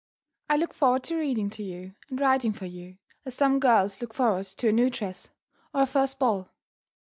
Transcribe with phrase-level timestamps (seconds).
[0.49, 4.15] I look forward to reading to you and writing for you, as some girls look
[4.15, 5.29] forward to a new dress,
[5.75, 6.49] or a first ball.